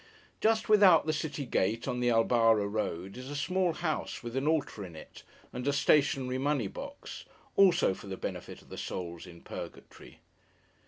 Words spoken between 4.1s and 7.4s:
with an altar in it, and a stationary money box: